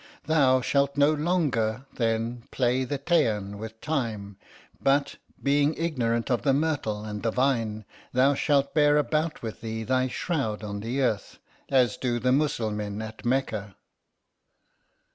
Thou 0.23 0.61
shalt 0.61 0.97
no 0.97 1.13
longer, 1.13 1.85
then, 1.93 2.45
play 2.49 2.83
the 2.85 2.97
Teian 2.97 3.59
with 3.59 3.79
time, 3.81 4.35
but, 4.81 5.17
being 5.43 5.75
ignorant 5.77 6.31
of 6.31 6.41
the 6.41 6.53
myrtle 6.55 7.05
and 7.05 7.21
the 7.21 7.29
vine, 7.29 7.85
thou 8.11 8.33
shalt 8.33 8.73
bear 8.73 8.97
about 8.97 9.43
with 9.43 9.61
thee 9.61 9.83
thy 9.83 10.07
shroud 10.07 10.63
on 10.63 10.79
the 10.79 11.01
earth, 11.03 11.37
as 11.69 11.97
do 11.97 12.17
the 12.17 12.31
Moslemin 12.31 12.99
at 12.99 13.23
Mecca." 13.25 13.75